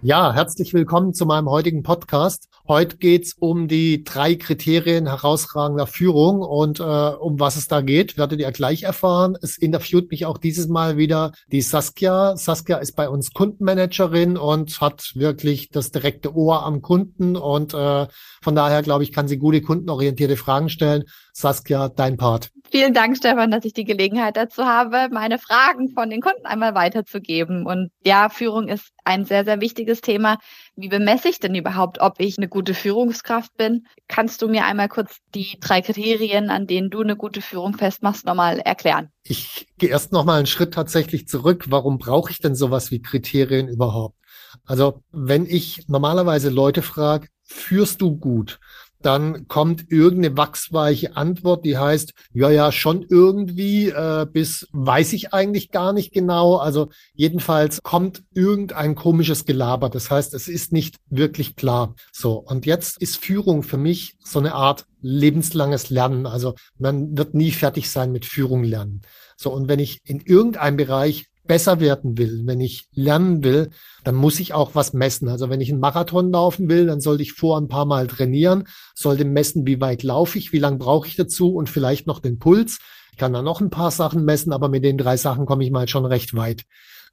Ja, 0.00 0.32
herzlich 0.32 0.74
willkommen 0.74 1.12
zu 1.12 1.26
meinem 1.26 1.50
heutigen 1.50 1.82
Podcast. 1.82 2.48
Heute 2.68 2.98
geht's 2.98 3.32
um 3.32 3.66
die 3.66 4.04
drei 4.04 4.34
Kriterien 4.34 5.06
herausragender 5.06 5.86
Führung 5.86 6.42
und 6.42 6.80
äh, 6.80 6.82
um 6.82 7.40
was 7.40 7.56
es 7.56 7.66
da 7.66 7.80
geht, 7.80 8.18
werdet 8.18 8.40
ihr 8.40 8.52
gleich 8.52 8.82
erfahren. 8.82 9.38
Es 9.40 9.56
interviewt 9.56 10.10
mich 10.10 10.26
auch 10.26 10.36
dieses 10.36 10.68
Mal 10.68 10.98
wieder 10.98 11.32
die 11.50 11.62
Saskia. 11.62 12.36
Saskia 12.36 12.76
ist 12.76 12.92
bei 12.92 13.08
uns 13.08 13.32
Kundenmanagerin 13.32 14.36
und 14.36 14.82
hat 14.82 15.12
wirklich 15.14 15.70
das 15.70 15.92
direkte 15.92 16.36
Ohr 16.36 16.62
am 16.62 16.82
Kunden 16.82 17.36
und 17.36 17.72
äh, 17.72 18.06
von 18.42 18.54
daher 18.54 18.82
glaube 18.82 19.02
ich, 19.02 19.14
kann 19.14 19.28
sie 19.28 19.38
gute 19.38 19.62
kundenorientierte 19.62 20.36
Fragen 20.36 20.68
stellen. 20.68 21.04
Saskia, 21.32 21.88
dein 21.88 22.18
Part. 22.18 22.50
Vielen 22.70 22.92
Dank, 22.92 23.16
Stefan, 23.16 23.50
dass 23.50 23.64
ich 23.64 23.72
die 23.72 23.84
Gelegenheit 23.84 24.36
dazu 24.36 24.64
habe, 24.64 25.08
meine 25.10 25.38
Fragen 25.38 25.88
von 25.88 26.10
den 26.10 26.20
Kunden 26.20 26.44
einmal 26.44 26.74
weiterzugeben. 26.74 27.64
Und 27.64 27.90
ja, 28.04 28.28
Führung 28.28 28.68
ist 28.68 28.92
ein 29.04 29.24
sehr, 29.24 29.44
sehr 29.44 29.60
wichtiges 29.62 30.02
Thema. 30.02 30.36
Wie 30.76 30.88
bemesse 30.88 31.28
ich 31.28 31.38
denn 31.38 31.54
überhaupt, 31.54 32.00
ob 32.00 32.20
ich 32.20 32.36
eine 32.36 32.48
gute 32.48 32.57
Führungskraft 32.74 33.56
bin? 33.56 33.86
Kannst 34.08 34.42
du 34.42 34.48
mir 34.48 34.64
einmal 34.64 34.88
kurz 34.88 35.18
die 35.34 35.58
drei 35.60 35.80
Kriterien, 35.80 36.50
an 36.50 36.66
denen 36.66 36.90
du 36.90 37.00
eine 37.00 37.16
gute 37.16 37.40
Führung 37.40 37.74
festmachst, 37.74 38.26
nochmal 38.26 38.58
erklären? 38.60 39.10
Ich 39.22 39.68
gehe 39.78 39.90
erst 39.90 40.12
nochmal 40.12 40.38
einen 40.38 40.46
Schritt 40.46 40.74
tatsächlich 40.74 41.28
zurück. 41.28 41.66
Warum 41.68 41.98
brauche 41.98 42.30
ich 42.30 42.38
denn 42.38 42.54
sowas 42.54 42.90
wie 42.90 43.00
Kriterien 43.00 43.68
überhaupt? 43.68 44.16
Also 44.64 45.02
wenn 45.10 45.46
ich 45.46 45.88
normalerweise 45.88 46.50
Leute 46.50 46.82
frage, 46.82 47.28
führst 47.42 48.00
du 48.00 48.16
gut? 48.16 48.60
Dann 49.02 49.46
kommt 49.48 49.90
irgendeine 49.90 50.36
wachsweiche 50.36 51.16
Antwort, 51.16 51.64
die 51.64 51.78
heißt, 51.78 52.12
ja, 52.32 52.50
ja, 52.50 52.72
schon 52.72 53.06
irgendwie, 53.08 53.88
äh, 53.88 54.26
bis 54.30 54.66
weiß 54.72 55.12
ich 55.12 55.32
eigentlich 55.32 55.70
gar 55.70 55.92
nicht 55.92 56.12
genau. 56.12 56.56
Also 56.56 56.88
jedenfalls 57.14 57.80
kommt 57.82 58.22
irgendein 58.34 58.94
komisches 58.94 59.44
Gelaber. 59.44 59.88
Das 59.88 60.10
heißt, 60.10 60.34
es 60.34 60.48
ist 60.48 60.72
nicht 60.72 60.96
wirklich 61.10 61.54
klar. 61.54 61.94
So, 62.12 62.34
und 62.34 62.66
jetzt 62.66 63.00
ist 63.00 63.18
Führung 63.18 63.62
für 63.62 63.78
mich 63.78 64.16
so 64.24 64.38
eine 64.38 64.54
Art 64.54 64.86
lebenslanges 65.00 65.90
Lernen. 65.90 66.26
Also 66.26 66.54
man 66.78 67.16
wird 67.16 67.34
nie 67.34 67.52
fertig 67.52 67.90
sein 67.90 68.10
mit 68.10 68.24
Führung 68.24 68.64
lernen. 68.64 69.02
So, 69.36 69.52
und 69.52 69.68
wenn 69.68 69.78
ich 69.78 70.00
in 70.04 70.20
irgendeinem 70.20 70.76
Bereich 70.76 71.26
besser 71.48 71.80
werden 71.80 72.16
will, 72.16 72.42
wenn 72.44 72.60
ich 72.60 72.86
lernen 72.92 73.42
will, 73.42 73.70
dann 74.04 74.14
muss 74.14 74.38
ich 74.38 74.54
auch 74.54 74.76
was 74.76 74.92
messen. 74.92 75.28
Also 75.28 75.50
wenn 75.50 75.60
ich 75.60 75.70
einen 75.70 75.80
Marathon 75.80 76.30
laufen 76.30 76.68
will, 76.68 76.86
dann 76.86 77.00
sollte 77.00 77.24
ich 77.24 77.32
vor 77.32 77.58
ein 77.58 77.66
paar 77.66 77.86
Mal 77.86 78.06
trainieren, 78.06 78.68
sollte 78.94 79.24
messen, 79.24 79.66
wie 79.66 79.80
weit 79.80 80.04
laufe 80.04 80.38
ich, 80.38 80.52
wie 80.52 80.60
lange 80.60 80.78
brauche 80.78 81.08
ich 81.08 81.16
dazu 81.16 81.54
und 81.54 81.68
vielleicht 81.68 82.06
noch 82.06 82.20
den 82.20 82.38
Puls. 82.38 82.78
Ich 83.10 83.18
kann 83.18 83.32
da 83.32 83.42
noch 83.42 83.60
ein 83.60 83.70
paar 83.70 83.90
Sachen 83.90 84.24
messen, 84.24 84.52
aber 84.52 84.68
mit 84.68 84.84
den 84.84 84.96
drei 84.98 85.16
Sachen 85.16 85.46
komme 85.46 85.64
ich 85.64 85.72
mal 85.72 85.88
schon 85.88 86.04
recht 86.04 86.36
weit. 86.36 86.62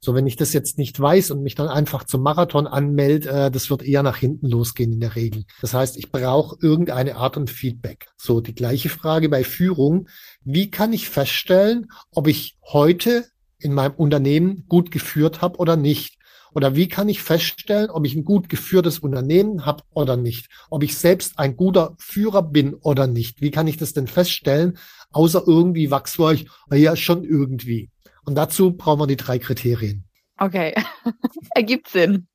So, 0.00 0.14
wenn 0.14 0.26
ich 0.26 0.36
das 0.36 0.52
jetzt 0.52 0.78
nicht 0.78 1.00
weiß 1.00 1.30
und 1.30 1.42
mich 1.42 1.54
dann 1.54 1.68
einfach 1.68 2.04
zum 2.04 2.22
Marathon 2.22 2.66
anmelde, 2.66 3.28
äh, 3.28 3.50
das 3.50 3.70
wird 3.70 3.82
eher 3.82 4.02
nach 4.02 4.18
hinten 4.18 4.46
losgehen 4.48 4.92
in 4.92 5.00
der 5.00 5.16
Regel. 5.16 5.44
Das 5.60 5.74
heißt, 5.74 5.96
ich 5.96 6.12
brauche 6.12 6.56
irgendeine 6.60 7.16
Art 7.16 7.36
und 7.36 7.50
Feedback. 7.50 8.08
So, 8.16 8.40
die 8.40 8.54
gleiche 8.54 8.88
Frage 8.88 9.28
bei 9.28 9.42
Führung. 9.42 10.08
Wie 10.44 10.70
kann 10.70 10.92
ich 10.92 11.08
feststellen, 11.08 11.88
ob 12.12 12.28
ich 12.28 12.58
heute 12.62 13.24
in 13.58 13.72
meinem 13.72 13.94
Unternehmen 13.94 14.64
gut 14.68 14.90
geführt 14.90 15.42
habe 15.42 15.58
oder 15.58 15.76
nicht? 15.76 16.18
Oder 16.56 16.74
wie 16.74 16.88
kann 16.88 17.10
ich 17.10 17.22
feststellen, 17.22 17.90
ob 17.90 18.06
ich 18.06 18.14
ein 18.14 18.24
gut 18.24 18.48
geführtes 18.48 18.98
Unternehmen 19.00 19.66
habe 19.66 19.82
oder 19.90 20.16
nicht? 20.16 20.48
Ob 20.70 20.82
ich 20.82 20.96
selbst 20.96 21.38
ein 21.38 21.54
guter 21.54 21.94
Führer 21.98 22.42
bin 22.42 22.72
oder 22.72 23.06
nicht? 23.06 23.42
Wie 23.42 23.50
kann 23.50 23.66
ich 23.66 23.76
das 23.76 23.92
denn 23.92 24.06
feststellen? 24.06 24.78
Außer 25.12 25.42
irgendwie 25.46 25.90
wachsweich, 25.90 26.46
ja, 26.72 26.96
schon 26.96 27.24
irgendwie. 27.24 27.90
Und 28.24 28.36
dazu 28.36 28.74
brauchen 28.74 29.00
wir 29.00 29.06
die 29.06 29.16
drei 29.16 29.38
Kriterien. 29.38 30.06
Okay, 30.38 30.74
ergibt 31.54 31.88
Sinn. 31.88 32.26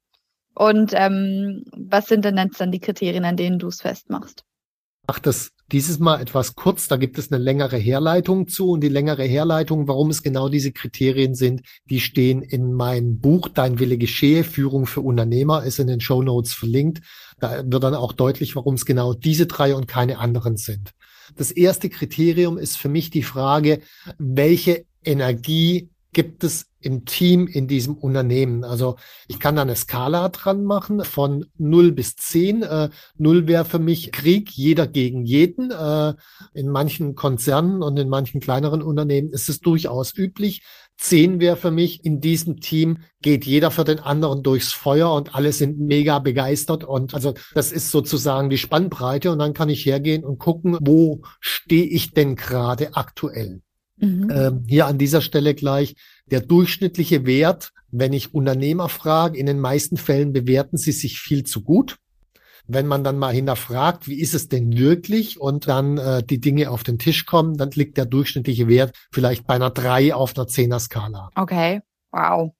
Und 0.54 0.92
ähm, 0.94 1.64
was 1.76 2.06
sind 2.06 2.26
denn 2.26 2.38
jetzt 2.38 2.62
dann 2.62 2.72
die 2.72 2.80
Kriterien, 2.80 3.26
an 3.26 3.38
denen 3.38 3.58
du 3.58 3.68
es 3.68 3.82
festmachst? 3.82 4.44
Mach 5.08 5.20
das 5.20 5.52
dieses 5.72 6.00
Mal 6.00 6.22
etwas 6.22 6.56
kurz, 6.56 6.88
da 6.88 6.98
gibt 6.98 7.18
es 7.18 7.32
eine 7.32 7.42
längere 7.42 7.78
Herleitung 7.78 8.48
zu 8.48 8.72
und 8.72 8.82
die 8.82 8.90
längere 8.90 9.24
Herleitung, 9.24 9.88
warum 9.88 10.10
es 10.10 10.22
genau 10.22 10.50
diese 10.50 10.74
Kriterien 10.74 11.34
sind, 11.34 11.62
die 11.90 12.02
stehen 12.02 12.42
in 12.42 12.74
meinem 12.74 13.20
Buch 13.20 13.48
Dein 13.48 13.80
Wille 13.80 13.98
geschehe, 13.98 14.44
Führung 14.44 14.86
für 14.86 15.02
Unternehmer, 15.02 15.64
ist 15.64 15.80
in 15.80 15.88
den 15.88 16.02
Show 16.02 16.22
Notes 16.22 16.54
verlinkt. 16.54 17.02
Da 17.40 17.64
wird 17.66 17.84
dann 17.84 17.96
auch 17.96 18.12
deutlich, 18.12 18.56
warum 18.56 18.76
es 18.76 18.86
genau 18.86 19.14
diese 19.14 19.46
drei 19.46 19.74
und 19.74 19.88
keine 19.88 20.20
anderen 20.20 20.58
sind. 20.58 20.92
Das 21.36 21.52
erste 21.52 21.90
Kriterium 21.90 22.58
ist 22.58 22.78
für 22.78 22.90
mich 22.90 23.10
die 23.10 23.24
Frage, 23.24 23.80
welche 24.18 24.86
Energie 25.04 25.91
gibt 26.14 26.44
es 26.44 26.68
im 26.82 27.06
Team 27.06 27.48
in 27.48 27.68
diesem 27.68 27.96
Unternehmen. 27.96 28.64
Also 28.64 28.98
ich 29.28 29.40
kann 29.40 29.56
da 29.56 29.62
eine 29.62 29.76
Skala 29.76 30.30
dran 30.30 30.64
machen 30.64 31.04
von 31.04 31.46
0 31.58 31.92
bis 31.92 32.16
10. 32.16 32.64
Äh, 32.64 32.90
0 33.18 33.48
wäre 33.48 33.66
für 33.66 33.80
mich 33.80 34.12
Krieg, 34.12 34.50
jeder 34.50 34.88
gegen 34.88 35.24
jeden. 35.24 35.72
Äh, 35.72 36.16
in 36.54 36.70
manchen 36.70 37.16
Konzernen 37.16 37.84
und 37.84 37.98
in 37.98 38.10
manchen 38.10 38.42
kleineren 38.42 38.82
Unternehmen 38.82 39.30
ist 39.30 39.48
es 39.48 39.60
durchaus 39.60 40.18
üblich. 40.18 40.64
10 40.98 41.40
wäre 41.40 41.56
für 41.56 41.72
mich, 41.72 42.04
in 42.06 42.20
diesem 42.20 42.60
Team 42.60 43.00
geht 43.22 43.46
jeder 43.46 43.72
für 43.72 43.84
den 43.84 44.00
anderen 44.00 44.44
durchs 44.44 44.74
Feuer 44.74 45.14
und 45.14 45.34
alle 45.34 45.52
sind 45.52 45.80
mega 45.80 46.20
begeistert. 46.20 46.84
Und 46.84 47.14
also 47.14 47.34
das 47.54 47.72
ist 47.72 47.90
sozusagen 47.90 48.50
die 48.50 48.58
Spannbreite. 48.58 49.32
Und 49.32 49.40
dann 49.40 49.54
kann 49.54 49.70
ich 49.70 49.86
hergehen 49.86 50.24
und 50.24 50.40
gucken, 50.40 50.78
wo 50.82 51.22
stehe 51.40 51.86
ich 51.86 52.12
denn 52.12 52.36
gerade 52.36 52.96
aktuell. 52.96 53.62
Mhm. 54.02 54.32
Ähm, 54.32 54.66
hier 54.68 54.88
an 54.88 54.98
dieser 54.98 55.22
Stelle 55.22 55.54
gleich 55.54 55.96
der 56.26 56.42
durchschnittliche 56.42 57.26
Wert, 57.26 57.72
wenn 57.92 58.14
ich 58.14 58.34
Unternehmer 58.34 58.90
frage, 58.90 59.38
in 59.38 59.46
den 59.46 59.60
meisten 59.60 59.98
Fällen 59.98 60.34
bewerten 60.34 60.78
sie 60.78 60.92
sich 60.92 61.20
viel 61.20 61.44
zu 61.44 61.62
gut. 61.64 61.98
Wenn 62.68 62.88
man 62.88 63.04
dann 63.04 63.18
mal 63.18 63.34
hinterfragt, 63.34 64.08
wie 64.08 64.20
ist 64.20 64.34
es 64.34 64.48
denn 64.48 64.78
wirklich 64.78 65.40
und 65.40 65.68
dann 65.68 65.98
äh, 65.98 66.24
die 66.24 66.40
Dinge 66.40 66.70
auf 66.70 66.84
den 66.84 67.00
Tisch 67.00 67.26
kommen, 67.26 67.58
dann 67.58 67.72
liegt 67.72 67.98
der 67.98 68.06
durchschnittliche 68.06 68.68
Wert 68.68 68.96
vielleicht 69.12 69.46
bei 69.46 69.56
einer 69.56 69.72
drei 69.72 70.14
auf 70.14 70.38
einer 70.38 70.48
Zehner-Skala. 70.48 71.30
Okay, 71.36 71.82
wow. 72.12 72.52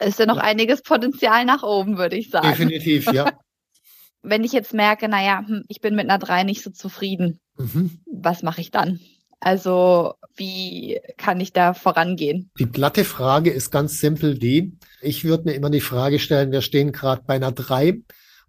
Ist 0.00 0.18
ja 0.18 0.26
noch 0.26 0.36
ja. 0.36 0.42
einiges 0.42 0.82
Potenzial 0.82 1.44
nach 1.44 1.62
oben, 1.62 1.96
würde 1.96 2.16
ich 2.16 2.30
sagen. 2.30 2.48
Definitiv, 2.48 3.12
ja. 3.12 3.32
Wenn 4.22 4.44
ich 4.44 4.52
jetzt 4.52 4.72
merke, 4.72 5.08
naja, 5.08 5.44
hm, 5.46 5.64
ich 5.68 5.80
bin 5.80 5.94
mit 5.94 6.08
einer 6.08 6.18
drei 6.18 6.44
nicht 6.44 6.62
so 6.62 6.70
zufrieden, 6.70 7.40
mhm. 7.56 8.00
was 8.06 8.42
mache 8.42 8.60
ich 8.60 8.70
dann? 8.70 9.00
Also 9.44 10.14
wie 10.36 11.00
kann 11.16 11.40
ich 11.40 11.52
da 11.52 11.74
vorangehen? 11.74 12.50
Die 12.60 12.66
platte 12.66 13.04
Frage 13.04 13.50
ist 13.50 13.72
ganz 13.72 13.98
simpel 13.98 14.38
die, 14.38 14.78
ich 15.00 15.24
würde 15.24 15.44
mir 15.44 15.54
immer 15.54 15.68
die 15.68 15.80
Frage 15.80 16.20
stellen, 16.20 16.52
wir 16.52 16.62
stehen 16.62 16.92
gerade 16.92 17.22
bei 17.26 17.34
einer 17.34 17.50
drei. 17.50 18.00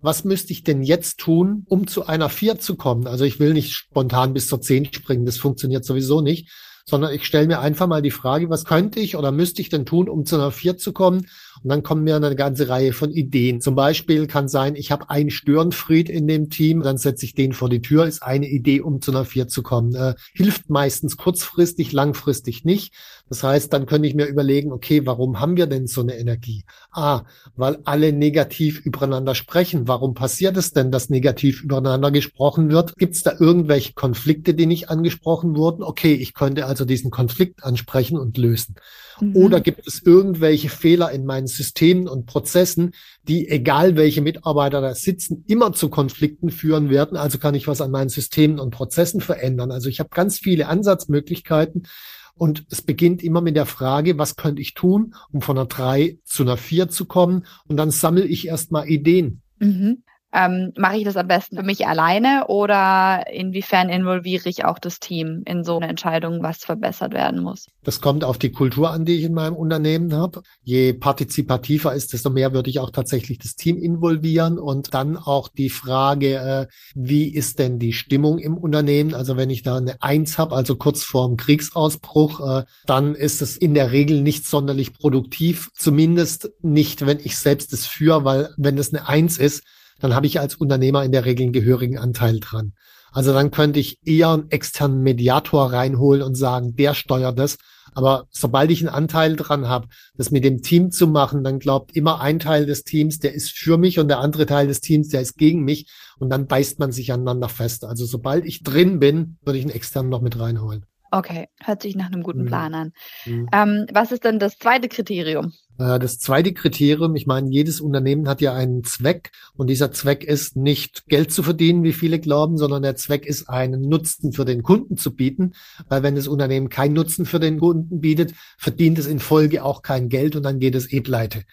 Was 0.01 0.23
müsste 0.23 0.53
ich 0.53 0.63
denn 0.63 0.83
jetzt 0.83 1.19
tun, 1.19 1.65
um 1.67 1.87
zu 1.87 2.05
einer 2.05 2.29
vier 2.29 2.59
zu 2.59 2.75
kommen? 2.75 3.07
Also 3.07 3.25
ich 3.25 3.39
will 3.39 3.53
nicht 3.53 3.73
spontan 3.73 4.33
bis 4.33 4.47
zur 4.47 4.61
zehn 4.61 4.85
springen, 4.93 5.25
das 5.25 5.37
funktioniert 5.37 5.83
sowieso 5.83 6.21
nicht, 6.21 6.51
sondern 6.85 7.11
ich 7.11 7.25
stelle 7.25 7.47
mir 7.47 7.59
einfach 7.59 7.87
mal 7.87 8.03
die 8.03 8.11
Frage, 8.11 8.49
was 8.51 8.65
könnte 8.65 8.99
ich 8.99 9.15
oder 9.15 9.31
müsste 9.31 9.61
ich 9.61 9.69
denn 9.69 9.87
tun, 9.87 10.07
um 10.07 10.25
zu 10.25 10.35
einer 10.35 10.51
vier 10.51 10.77
zu 10.77 10.93
kommen? 10.93 11.25
Und 11.63 11.69
dann 11.69 11.83
kommen 11.83 12.03
mir 12.03 12.15
eine 12.15 12.35
ganze 12.35 12.67
Reihe 12.69 12.93
von 12.93 13.11
Ideen. 13.11 13.61
Zum 13.61 13.75
Beispiel 13.75 14.27
kann 14.27 14.47
sein, 14.47 14.75
ich 14.75 14.91
habe 14.91 15.09
einen 15.09 15.29
Störenfried 15.29 16.09
in 16.09 16.27
dem 16.27 16.49
Team, 16.49 16.81
dann 16.81 16.97
setze 16.97 17.25
ich 17.25 17.35
den 17.35 17.53
vor 17.53 17.69
die 17.69 17.81
Tür, 17.81 18.05
ist 18.05 18.21
eine 18.21 18.47
Idee, 18.47 18.81
um 18.81 19.01
zu 19.01 19.11
einer 19.11 19.25
Vier 19.25 19.47
zu 19.47 19.63
kommen. 19.63 19.95
Äh, 19.95 20.15
hilft 20.33 20.69
meistens 20.69 21.17
kurzfristig, 21.17 21.91
langfristig 21.93 22.65
nicht. 22.65 22.93
Das 23.29 23.41
heißt, 23.41 23.71
dann 23.71 23.85
könnte 23.85 24.07
ich 24.07 24.15
mir 24.15 24.25
überlegen, 24.25 24.71
okay, 24.71 25.05
warum 25.05 25.39
haben 25.39 25.55
wir 25.55 25.65
denn 25.65 25.87
so 25.87 26.01
eine 26.01 26.17
Energie? 26.17 26.65
Ah, 26.91 27.23
weil 27.55 27.79
alle 27.85 28.11
negativ 28.11 28.81
übereinander 28.81 29.33
sprechen. 29.33 29.87
Warum 29.87 30.13
passiert 30.13 30.57
es 30.57 30.71
denn, 30.71 30.91
dass 30.91 31.09
negativ 31.09 31.63
übereinander 31.63 32.11
gesprochen 32.11 32.69
wird? 32.69 32.95
Gibt 32.97 33.15
es 33.15 33.23
da 33.23 33.33
irgendwelche 33.39 33.93
Konflikte, 33.93 34.53
die 34.53 34.65
nicht 34.65 34.89
angesprochen 34.89 35.55
wurden? 35.55 35.83
Okay, 35.83 36.13
ich 36.13 36.33
könnte 36.33 36.65
also 36.65 36.85
diesen 36.85 37.11
Konflikt 37.11 37.63
ansprechen 37.63 38.19
und 38.19 38.37
lösen. 38.37 38.75
Mhm. 39.19 39.35
Oder 39.35 39.61
gibt 39.61 39.87
es 39.87 40.03
irgendwelche 40.03 40.69
Fehler 40.69 41.11
in 41.11 41.25
meinen 41.25 41.47
Systemen 41.55 42.07
und 42.07 42.25
Prozessen, 42.25 42.91
die, 43.27 43.47
egal 43.47 43.95
welche 43.95 44.21
Mitarbeiter 44.21 44.81
da 44.81 44.93
sitzen, 44.95 45.43
immer 45.47 45.73
zu 45.73 45.89
Konflikten 45.89 46.49
führen 46.49 46.89
werden? 46.89 47.17
Also 47.17 47.37
kann 47.37 47.55
ich 47.55 47.67
was 47.67 47.81
an 47.81 47.91
meinen 47.91 48.09
Systemen 48.09 48.59
und 48.59 48.71
Prozessen 48.71 49.21
verändern. 49.21 49.71
Also 49.71 49.89
ich 49.89 49.99
habe 49.99 50.09
ganz 50.11 50.39
viele 50.39 50.67
Ansatzmöglichkeiten, 50.67 51.87
und 52.35 52.65
es 52.71 52.81
beginnt 52.81 53.23
immer 53.23 53.41
mit 53.41 53.55
der 53.55 53.65
Frage, 53.65 54.17
was 54.17 54.35
könnte 54.35 54.61
ich 54.61 54.73
tun, 54.73 55.13
um 55.31 55.41
von 55.41 55.57
einer 55.57 55.67
drei 55.67 56.17
zu 56.23 56.43
einer 56.43 56.57
vier 56.57 56.89
zu 56.89 57.05
kommen? 57.05 57.45
Und 57.67 57.77
dann 57.77 57.91
sammle 57.91 58.25
ich 58.25 58.47
erstmal 58.47 58.89
Ideen. 58.89 59.41
Mhm. 59.59 60.03
Ähm, 60.35 60.73
mache 60.75 60.97
ich 60.97 61.03
das 61.03 61.15
am 61.15 61.27
besten 61.27 61.57
für 61.57 61.63
mich 61.63 61.85
alleine 61.85 62.45
oder 62.47 63.25
inwiefern 63.31 63.89
involviere 63.89 64.49
ich 64.49 64.65
auch 64.65 64.79
das 64.79 64.99
Team 64.99 65.43
in 65.45 65.63
so 65.63 65.77
eine 65.77 65.87
Entscheidung, 65.87 66.41
was 66.41 66.65
verbessert 66.65 67.13
werden 67.13 67.43
muss? 67.43 67.67
Das 67.83 68.01
kommt 68.01 68.23
auf 68.23 68.39
die 68.39 68.51
Kultur 68.51 68.89
an, 68.89 69.05
die 69.05 69.13
ich 69.13 69.25
in 69.25 69.33
meinem 69.35 69.55
Unternehmen 69.55 70.11
habe. 70.13 70.41
Je 70.63 70.93
partizipativer 70.93 71.93
ist, 71.93 72.13
desto 72.13 72.31
mehr 72.31 72.51
würde 72.51 72.71
ich 72.71 72.79
auch 72.79 72.89
tatsächlich 72.89 73.37
das 73.37 73.55
Team 73.55 73.77
involvieren 73.77 74.57
und 74.57 74.95
dann 74.95 75.17
auch 75.17 75.49
die 75.49 75.69
Frage, 75.69 76.35
äh, 76.35 76.67
wie 76.95 77.27
ist 77.27 77.59
denn 77.59 77.77
die 77.77 77.93
Stimmung 77.93 78.39
im 78.39 78.57
Unternehmen? 78.57 79.13
Also 79.13 79.37
wenn 79.37 79.51
ich 79.51 79.61
da 79.61 79.77
eine 79.77 80.01
Eins 80.01 80.39
habe, 80.39 80.55
also 80.55 80.75
kurz 80.75 81.03
vorm 81.03 81.37
Kriegsausbruch, 81.37 82.61
äh, 82.61 82.63
dann 82.87 83.13
ist 83.13 83.43
es 83.43 83.55
in 83.55 83.75
der 83.75 83.91
Regel 83.91 84.21
nicht 84.21 84.47
sonderlich 84.47 84.93
produktiv, 84.93 85.69
zumindest 85.75 86.51
nicht, 86.63 87.05
wenn 87.05 87.19
ich 87.19 87.37
selbst 87.37 87.71
es 87.71 87.85
führe, 87.85 88.25
weil 88.25 88.49
wenn 88.57 88.79
es 88.79 88.91
eine 88.91 89.07
Eins 89.07 89.37
ist, 89.37 89.63
dann 90.03 90.13
habe 90.13 90.27
ich 90.27 90.41
als 90.41 90.55
Unternehmer 90.55 91.05
in 91.05 91.13
der 91.13 91.23
Regel 91.23 91.43
einen 91.43 91.53
gehörigen 91.53 91.97
Anteil 91.97 92.41
dran. 92.41 92.73
Also 93.13 93.31
dann 93.31 93.51
könnte 93.51 93.79
ich 93.79 93.99
eher 94.03 94.31
einen 94.31 94.51
externen 94.51 95.01
Mediator 95.01 95.71
reinholen 95.71 96.21
und 96.21 96.35
sagen, 96.35 96.75
der 96.75 96.93
steuert 96.93 97.39
das. 97.39 97.57
Aber 97.93 98.27
sobald 98.29 98.69
ich 98.69 98.81
einen 98.81 98.93
Anteil 98.93 99.37
dran 99.37 99.69
habe, 99.69 99.87
das 100.17 100.29
mit 100.29 100.43
dem 100.43 100.61
Team 100.61 100.91
zu 100.91 101.07
machen, 101.07 101.45
dann 101.45 101.57
glaubt 101.57 101.95
immer 101.95 102.19
ein 102.19 102.39
Teil 102.39 102.65
des 102.65 102.83
Teams, 102.83 103.19
der 103.19 103.33
ist 103.33 103.51
für 103.51 103.77
mich 103.77 103.97
und 103.97 104.09
der 104.09 104.19
andere 104.19 104.45
Teil 104.45 104.67
des 104.67 104.81
Teams, 104.81 105.07
der 105.07 105.21
ist 105.21 105.37
gegen 105.37 105.63
mich. 105.63 105.89
Und 106.19 106.29
dann 106.29 106.47
beißt 106.47 106.79
man 106.79 106.91
sich 106.91 107.13
aneinander 107.13 107.47
fest. 107.47 107.85
Also 107.85 108.05
sobald 108.05 108.45
ich 108.45 108.61
drin 108.61 108.99
bin, 108.99 109.37
würde 109.45 109.57
ich 109.57 109.63
einen 109.63 109.73
externen 109.73 110.09
noch 110.09 110.21
mit 110.21 110.37
reinholen. 110.37 110.85
Okay, 111.13 111.47
hört 111.63 111.83
sich 111.83 111.95
nach 111.95 112.07
einem 112.07 112.23
guten 112.23 112.41
mhm. 112.41 112.47
Plan 112.47 112.73
an. 112.73 112.91
Mhm. 113.27 113.47
Ähm, 113.53 113.85
was 113.93 114.11
ist 114.11 114.23
denn 114.23 114.39
das 114.39 114.57
zweite 114.57 114.89
Kriterium? 114.89 115.53
Äh, 115.77 115.99
das 115.99 116.17
zweite 116.17 116.53
Kriterium, 116.53 117.15
ich 117.15 117.27
meine, 117.27 117.51
jedes 117.51 117.81
Unternehmen 117.81 118.27
hat 118.27 118.41
ja 118.41 118.55
einen 118.55 118.83
Zweck 118.83 119.29
und 119.53 119.67
dieser 119.67 119.91
Zweck 119.91 120.23
ist 120.23 120.55
nicht 120.55 121.05
Geld 121.05 121.31
zu 121.31 121.43
verdienen, 121.43 121.83
wie 121.83 121.93
viele 121.93 122.19
glauben, 122.19 122.57
sondern 122.57 122.81
der 122.81 122.95
Zweck 122.95 123.27
ist, 123.27 123.47
einen 123.47 123.81
Nutzen 123.81 124.33
für 124.33 124.43
den 124.43 124.63
Kunden 124.63 124.97
zu 124.97 125.15
bieten. 125.15 125.53
Weil 125.87 126.01
wenn 126.01 126.15
das 126.15 126.27
Unternehmen 126.27 126.69
keinen 126.69 126.93
Nutzen 126.93 127.27
für 127.27 127.39
den 127.39 127.59
Kunden 127.59 128.01
bietet, 128.01 128.33
verdient 128.57 128.97
es 128.97 129.05
in 129.05 129.19
Folge 129.19 129.63
auch 129.63 129.83
kein 129.83 130.09
Geld 130.09 130.35
und 130.35 130.41
dann 130.41 130.57
geht 130.57 130.73
es 130.73 130.91
eh 130.91 131.01
pleite. 131.01 131.43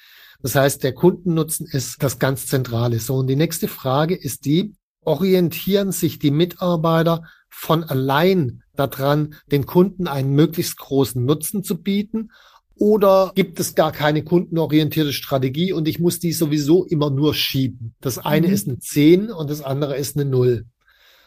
Das 0.41 0.55
heißt, 0.55 0.83
der 0.83 0.95
Kundennutzen 0.95 1.67
ist 1.67 2.03
das 2.03 2.19
ganz 2.19 2.47
Zentrale. 2.47 2.99
So, 2.99 3.17
und 3.17 3.27
die 3.27 3.37
nächste 3.37 3.69
Frage 3.69 4.15
ist 4.15 4.47
die, 4.47 4.73
orientieren 5.03 5.93
sich 5.93 6.19
die 6.19 6.31
Mitarbeiter 6.31 7.25
von 7.51 7.85
allein 7.85 8.63
daran, 8.87 9.35
den 9.53 9.67
Kunden 9.67 10.07
einen 10.07 10.35
möglichst 10.35 10.77
großen 10.79 11.25
Nutzen 11.25 11.63
zu 11.63 11.83
bieten? 11.83 12.31
Oder 12.77 13.33
gibt 13.35 13.61
es 13.61 13.75
gar 13.75 13.93
keine 13.93 14.25
kundenorientierte 14.25 15.13
Strategie 15.13 15.73
und 15.75 15.87
ich 15.87 15.99
muss 16.01 16.19
die 16.19 16.33
sowieso 16.33 16.87
immer 16.87 17.11
nur 17.11 17.35
schieben? 17.35 17.95
Das 18.01 18.19
eine 18.19 18.49
mhm. 18.49 18.53
ist 18.55 18.69
eine 18.69 18.79
10 18.79 19.31
und 19.31 19.51
das 19.51 19.63
andere 19.63 19.97
ist 19.99 20.17
eine 20.17 20.25
0. 20.25 20.65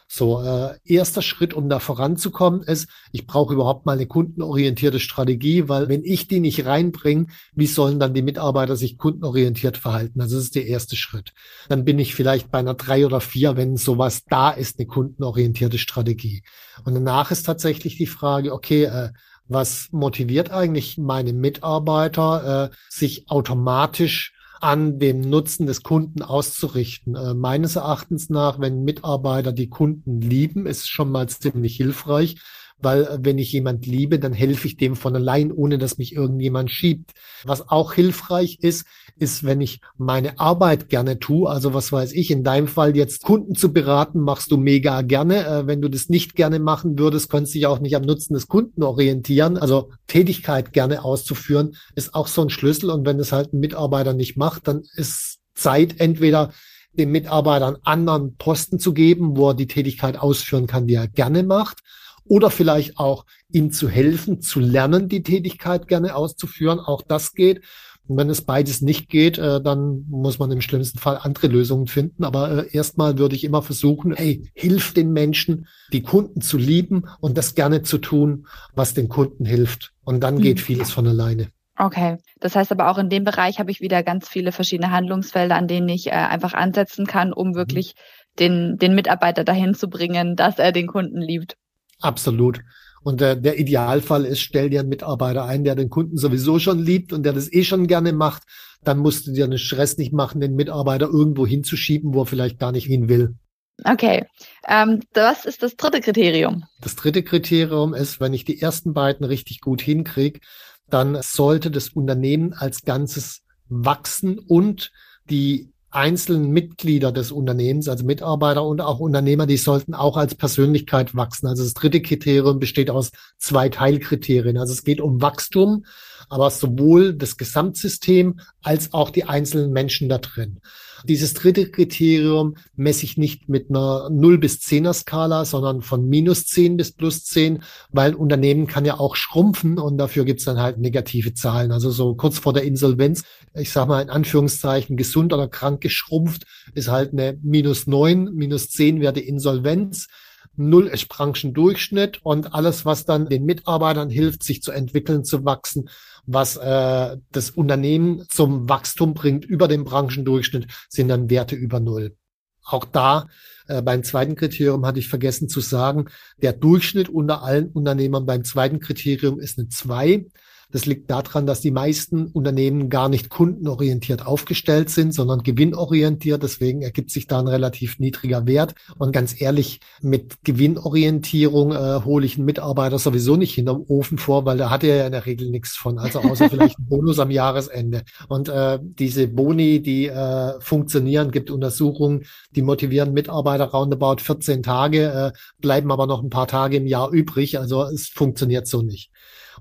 So, 0.06 0.42
äh, 0.42 0.76
erster 0.84 1.22
Schritt, 1.22 1.54
um 1.54 1.68
da 1.68 1.80
voranzukommen, 1.80 2.62
ist, 2.62 2.88
ich 3.10 3.26
brauche 3.26 3.54
überhaupt 3.54 3.86
mal 3.86 3.92
eine 3.92 4.06
kundenorientierte 4.06 5.00
Strategie, 5.00 5.68
weil 5.68 5.88
wenn 5.88 6.04
ich 6.04 6.28
die 6.28 6.40
nicht 6.40 6.66
reinbringe, 6.66 7.26
wie 7.54 7.66
sollen 7.66 7.98
dann 7.98 8.14
die 8.14 8.22
Mitarbeiter 8.22 8.76
sich 8.76 8.98
kundenorientiert 8.98 9.76
verhalten? 9.76 10.20
Also 10.20 10.36
das 10.36 10.44
ist 10.44 10.54
der 10.54 10.66
erste 10.66 10.96
Schritt. 10.96 11.32
Dann 11.68 11.84
bin 11.84 11.98
ich 11.98 12.14
vielleicht 12.14 12.50
bei 12.50 12.58
einer 12.58 12.74
drei 12.74 13.06
oder 13.06 13.20
vier, 13.20 13.56
wenn 13.56 13.76
sowas 13.76 14.24
da 14.28 14.50
ist, 14.50 14.78
eine 14.78 14.86
kundenorientierte 14.86 15.78
Strategie. 15.78 16.42
Und 16.84 16.94
danach 16.94 17.30
ist 17.30 17.44
tatsächlich 17.44 17.96
die 17.96 18.06
Frage, 18.06 18.52
okay, 18.52 18.84
äh, 18.84 19.10
was 19.46 19.88
motiviert 19.90 20.50
eigentlich 20.50 20.98
meine 20.98 21.32
Mitarbeiter, 21.32 22.70
äh, 22.70 22.76
sich 22.88 23.28
automatisch 23.28 24.34
an 24.60 24.98
dem 24.98 25.20
Nutzen 25.20 25.66
des 25.66 25.82
Kunden 25.82 26.22
auszurichten. 26.22 27.14
Äh, 27.14 27.34
meines 27.34 27.76
Erachtens 27.76 28.30
nach, 28.30 28.60
wenn 28.60 28.84
Mitarbeiter 28.84 29.52
die 29.52 29.68
Kunden 29.68 30.20
lieben, 30.20 30.66
ist 30.66 30.88
schon 30.88 31.10
mal 31.10 31.28
ziemlich 31.28 31.76
hilfreich, 31.76 32.36
weil 32.78 33.04
äh, 33.04 33.18
wenn 33.20 33.38
ich 33.38 33.52
jemand 33.52 33.86
liebe, 33.86 34.18
dann 34.18 34.32
helfe 34.32 34.66
ich 34.66 34.76
dem 34.76 34.96
von 34.96 35.16
allein, 35.16 35.50
ohne 35.50 35.78
dass 35.78 35.98
mich 35.98 36.14
irgendjemand 36.14 36.70
schiebt. 36.70 37.12
Was 37.44 37.68
auch 37.68 37.92
hilfreich 37.92 38.58
ist, 38.60 38.86
ist, 39.16 39.44
wenn 39.44 39.60
ich 39.60 39.80
meine 39.96 40.38
Arbeit 40.38 40.88
gerne 40.88 41.18
tue, 41.18 41.48
also 41.48 41.74
was 41.74 41.92
weiß 41.92 42.12
ich, 42.12 42.30
in 42.30 42.44
deinem 42.44 42.68
Fall 42.68 42.96
jetzt 42.96 43.22
Kunden 43.22 43.54
zu 43.54 43.72
beraten, 43.72 44.20
machst 44.20 44.50
du 44.50 44.56
mega 44.56 45.02
gerne. 45.02 45.46
Äh, 45.46 45.66
wenn 45.66 45.80
du 45.80 45.88
das 45.88 46.08
nicht 46.08 46.34
gerne 46.34 46.58
machen 46.58 46.98
würdest, 46.98 47.30
könntest 47.30 47.54
du 47.54 47.58
dich 47.58 47.66
auch 47.66 47.80
nicht 47.80 47.96
am 47.96 48.02
Nutzen 48.02 48.34
des 48.34 48.48
Kunden 48.48 48.82
orientieren. 48.82 49.56
Also 49.56 49.90
Tätigkeit 50.06 50.72
gerne 50.72 51.04
auszuführen, 51.04 51.76
ist 51.94 52.14
auch 52.14 52.28
so 52.28 52.42
ein 52.42 52.50
Schlüssel. 52.50 52.90
Und 52.90 53.06
wenn 53.06 53.18
es 53.18 53.32
halt 53.32 53.52
ein 53.52 53.60
Mitarbeiter 53.60 54.12
nicht 54.12 54.36
macht, 54.36 54.68
dann 54.68 54.82
ist 54.94 55.38
Zeit 55.54 56.00
entweder 56.00 56.52
dem 56.92 57.10
Mitarbeiter 57.10 57.66
einen 57.66 57.82
anderen 57.82 58.36
Posten 58.36 58.78
zu 58.78 58.92
geben, 58.92 59.36
wo 59.36 59.50
er 59.50 59.54
die 59.54 59.66
Tätigkeit 59.66 60.16
ausführen 60.16 60.66
kann, 60.66 60.86
die 60.86 60.94
er 60.94 61.08
gerne 61.08 61.42
macht 61.42 61.78
oder 62.26 62.50
vielleicht 62.50 62.98
auch 62.98 63.24
ihm 63.50 63.70
zu 63.70 63.88
helfen, 63.88 64.40
zu 64.40 64.60
lernen, 64.60 65.08
die 65.08 65.22
Tätigkeit 65.22 65.88
gerne 65.88 66.16
auszuführen. 66.16 66.80
Auch 66.80 67.02
das 67.02 67.34
geht. 67.34 67.62
Und 68.06 68.18
wenn 68.18 68.28
es 68.28 68.42
beides 68.42 68.82
nicht 68.82 69.08
geht, 69.08 69.38
äh, 69.38 69.62
dann 69.62 70.04
muss 70.08 70.38
man 70.38 70.50
im 70.50 70.60
schlimmsten 70.60 70.98
Fall 70.98 71.18
andere 71.22 71.46
Lösungen 71.46 71.86
finden. 71.86 72.24
Aber 72.24 72.64
äh, 72.64 72.76
erstmal 72.76 73.18
würde 73.18 73.34
ich 73.34 73.44
immer 73.44 73.62
versuchen, 73.62 74.14
hey, 74.14 74.50
hilf 74.54 74.92
den 74.92 75.12
Menschen, 75.12 75.66
die 75.92 76.02
Kunden 76.02 76.42
zu 76.42 76.58
lieben 76.58 77.04
und 77.20 77.38
das 77.38 77.54
gerne 77.54 77.82
zu 77.82 77.98
tun, 77.98 78.46
was 78.74 78.92
den 78.92 79.08
Kunden 79.08 79.46
hilft. 79.46 79.92
Und 80.04 80.20
dann 80.20 80.38
geht 80.38 80.58
mhm. 80.58 80.62
vieles 80.62 80.90
von 80.90 81.06
alleine. 81.06 81.48
Okay, 81.76 82.18
das 82.38 82.54
heißt 82.54 82.70
aber 82.70 82.88
auch 82.88 82.98
in 82.98 83.08
dem 83.08 83.24
Bereich 83.24 83.58
habe 83.58 83.70
ich 83.70 83.80
wieder 83.80 84.02
ganz 84.04 84.28
viele 84.28 84.52
verschiedene 84.52 84.92
Handlungsfelder, 84.92 85.56
an 85.56 85.66
denen 85.66 85.88
ich 85.88 86.06
äh, 86.06 86.10
einfach 86.10 86.54
ansetzen 86.54 87.06
kann, 87.06 87.32
um 87.32 87.48
mhm. 87.48 87.54
wirklich 87.54 87.94
den, 88.38 88.76
den 88.76 88.94
Mitarbeiter 88.94 89.44
dahin 89.44 89.74
zu 89.74 89.88
bringen, 89.88 90.36
dass 90.36 90.58
er 90.58 90.72
den 90.72 90.86
Kunden 90.86 91.20
liebt. 91.20 91.56
Absolut. 92.00 92.60
Und 93.02 93.20
der, 93.20 93.36
der 93.36 93.58
Idealfall 93.58 94.24
ist, 94.24 94.40
stell 94.40 94.70
dir 94.70 94.80
einen 94.80 94.88
Mitarbeiter 94.88 95.44
ein, 95.44 95.62
der 95.62 95.74
den 95.74 95.90
Kunden 95.90 96.16
sowieso 96.16 96.58
schon 96.58 96.78
liebt 96.78 97.12
und 97.12 97.22
der 97.22 97.34
das 97.34 97.52
eh 97.52 97.62
schon 97.62 97.86
gerne 97.86 98.12
macht. 98.12 98.44
Dann 98.82 98.98
musst 98.98 99.26
du 99.26 99.32
dir 99.32 99.44
einen 99.44 99.58
Stress 99.58 99.98
nicht 99.98 100.12
machen, 100.12 100.40
den 100.40 100.54
Mitarbeiter 100.54 101.06
irgendwo 101.06 101.46
hinzuschieben, 101.46 102.14
wo 102.14 102.22
er 102.22 102.26
vielleicht 102.26 102.58
gar 102.58 102.72
nicht 102.72 102.86
hin 102.86 103.08
will. 103.08 103.34
Okay. 103.82 104.24
Ähm, 104.66 105.00
was 105.12 105.44
ist 105.44 105.62
das 105.62 105.76
dritte 105.76 106.00
Kriterium? 106.00 106.64
Das 106.80 106.96
dritte 106.96 107.22
Kriterium 107.22 107.92
ist, 107.92 108.20
wenn 108.20 108.32
ich 108.32 108.44
die 108.44 108.60
ersten 108.60 108.94
beiden 108.94 109.26
richtig 109.26 109.60
gut 109.60 109.82
hinkriege, 109.82 110.40
dann 110.88 111.18
sollte 111.22 111.70
das 111.70 111.88
Unternehmen 111.90 112.52
als 112.52 112.82
Ganzes 112.82 113.42
wachsen 113.68 114.38
und 114.38 114.92
die 115.28 115.73
einzelnen 115.94 116.50
Mitglieder 116.50 117.12
des 117.12 117.30
Unternehmens, 117.30 117.88
also 117.88 118.04
Mitarbeiter 118.04 118.64
und 118.64 118.80
auch 118.80 119.00
Unternehmer, 119.00 119.46
die 119.46 119.56
sollten 119.56 119.94
auch 119.94 120.16
als 120.16 120.34
Persönlichkeit 120.34 121.14
wachsen. 121.14 121.46
Also 121.46 121.62
das 121.62 121.74
dritte 121.74 122.02
Kriterium 122.02 122.58
besteht 122.58 122.90
aus 122.90 123.12
zwei 123.38 123.68
Teilkriterien. 123.68 124.58
Also 124.58 124.72
es 124.72 124.84
geht 124.84 125.00
um 125.00 125.22
Wachstum, 125.22 125.84
aber 126.28 126.50
sowohl 126.50 127.14
das 127.14 127.36
Gesamtsystem 127.36 128.40
als 128.62 128.92
auch 128.92 129.10
die 129.10 129.24
einzelnen 129.24 129.72
Menschen 129.72 130.08
da 130.08 130.18
drin. 130.18 130.60
Dieses 131.04 131.34
dritte 131.34 131.70
Kriterium 131.70 132.56
messe 132.76 133.04
ich 133.04 133.18
nicht 133.18 133.48
mit 133.48 133.68
einer 133.68 134.08
0 134.10 134.38
bis 134.38 134.60
10er 134.60 134.94
Skala, 134.94 135.44
sondern 135.44 135.82
von 135.82 136.08
minus 136.08 136.46
10 136.46 136.76
bis 136.78 136.92
plus 136.92 137.24
10, 137.24 137.62
weil 137.90 138.14
Unternehmen 138.14 138.66
kann 138.66 138.84
ja 138.84 138.98
auch 138.98 139.14
schrumpfen 139.14 139.78
und 139.78 139.98
dafür 139.98 140.24
gibt's 140.24 140.44
dann 140.44 140.60
halt 140.60 140.78
negative 140.78 141.34
Zahlen. 141.34 141.72
Also 141.72 141.90
so 141.90 142.14
kurz 142.14 142.38
vor 142.38 142.54
der 142.54 142.64
Insolvenz, 142.64 143.24
ich 143.54 143.70
sage 143.70 143.88
mal 143.88 144.02
in 144.02 144.10
Anführungszeichen 144.10 144.96
gesund 144.96 145.32
oder 145.32 145.46
krank 145.48 145.80
geschrumpft, 145.80 146.44
ist 146.74 146.88
halt 146.88 147.12
eine 147.12 147.38
minus 147.42 147.86
9, 147.86 148.30
minus 148.32 148.70
10 148.70 149.00
wäre 149.00 149.12
die 149.12 149.28
Insolvenz 149.28 150.08
null 150.56 150.86
ist 150.86 151.08
Branchendurchschnitt 151.08 152.20
und 152.22 152.54
alles, 152.54 152.84
was 152.84 153.04
dann 153.04 153.28
den 153.28 153.44
Mitarbeitern 153.44 154.10
hilft, 154.10 154.42
sich 154.42 154.62
zu 154.62 154.72
entwickeln, 154.72 155.24
zu 155.24 155.44
wachsen, 155.44 155.88
was 156.26 156.56
äh, 156.56 157.16
das 157.32 157.50
Unternehmen 157.50 158.24
zum 158.28 158.68
Wachstum 158.68 159.14
bringt 159.14 159.44
über 159.44 159.68
den 159.68 159.84
Branchendurchschnitt, 159.84 160.66
sind 160.88 161.08
dann 161.08 161.30
Werte 161.30 161.56
über 161.56 161.80
null. 161.80 162.16
Auch 162.64 162.84
da 162.84 163.26
äh, 163.68 163.82
beim 163.82 164.02
zweiten 164.02 164.36
Kriterium 164.36 164.86
hatte 164.86 164.98
ich 164.98 165.08
vergessen 165.08 165.48
zu 165.48 165.60
sagen, 165.60 166.06
der 166.38 166.52
Durchschnitt 166.52 167.08
unter 167.08 167.42
allen 167.42 167.68
Unternehmern 167.68 168.26
beim 168.26 168.44
zweiten 168.44 168.80
Kriterium 168.80 169.38
ist 169.38 169.58
eine 169.58 169.68
zwei. 169.68 170.26
Das 170.74 170.86
liegt 170.86 171.08
daran, 171.08 171.46
dass 171.46 171.60
die 171.60 171.70
meisten 171.70 172.26
Unternehmen 172.26 172.90
gar 172.90 173.08
nicht 173.08 173.30
kundenorientiert 173.30 174.26
aufgestellt 174.26 174.90
sind, 174.90 175.14
sondern 175.14 175.44
gewinnorientiert. 175.44 176.42
Deswegen 176.42 176.82
ergibt 176.82 177.12
sich 177.12 177.28
da 177.28 177.38
ein 177.38 177.46
relativ 177.46 178.00
niedriger 178.00 178.44
Wert. 178.48 178.74
Und 178.98 179.12
ganz 179.12 179.40
ehrlich, 179.40 179.78
mit 180.02 180.42
Gewinnorientierung 180.42 181.70
äh, 181.70 182.00
hole 182.04 182.26
ich 182.26 182.38
einen 182.38 182.46
Mitarbeiter 182.46 182.98
sowieso 182.98 183.36
nicht 183.36 183.54
hinterm 183.54 183.84
Ofen 183.86 184.18
vor, 184.18 184.46
weil 184.46 184.58
da 184.58 184.68
hat 184.68 184.82
er 184.82 184.96
ja 184.96 185.06
in 185.06 185.12
der 185.12 185.26
Regel 185.26 185.48
nichts 185.48 185.76
von. 185.76 186.00
Also 186.00 186.18
außer 186.18 186.50
vielleicht 186.50 186.76
einen 186.78 186.88
Bonus 186.88 187.20
am 187.20 187.30
Jahresende. 187.30 188.02
Und 188.26 188.48
äh, 188.48 188.80
diese 188.82 189.28
Boni, 189.28 189.80
die 189.80 190.08
äh, 190.08 190.58
funktionieren, 190.58 191.30
gibt 191.30 191.52
Untersuchungen, 191.52 192.24
die 192.50 192.62
motivieren 192.62 193.12
Mitarbeiter 193.12 193.66
roundabout 193.66 194.16
14 194.18 194.64
Tage, 194.64 195.32
äh, 195.32 195.38
bleiben 195.60 195.92
aber 195.92 196.08
noch 196.08 196.20
ein 196.20 196.30
paar 196.30 196.48
Tage 196.48 196.78
im 196.78 196.88
Jahr 196.88 197.12
übrig. 197.12 197.60
Also 197.60 197.84
es 197.84 198.08
funktioniert 198.08 198.66
so 198.66 198.82
nicht. 198.82 199.12